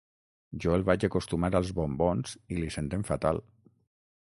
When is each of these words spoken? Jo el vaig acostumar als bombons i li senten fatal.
Jo 0.63 0.71
el 0.77 0.85
vaig 0.87 1.05
acostumar 1.07 1.51
als 1.59 1.69
bombons 1.81 2.35
i 2.55 2.59
li 2.63 2.73
senten 2.79 3.07
fatal. 3.13 3.45